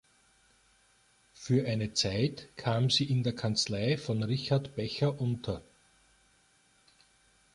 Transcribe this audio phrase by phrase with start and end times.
[1.35, 5.61] Für eine Zeit kam sie in der Kanzlei von Richard Becher unter.